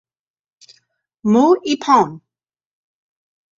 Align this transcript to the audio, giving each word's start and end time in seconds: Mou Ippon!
Mou 1.31 1.53
Ippon! 1.75 2.09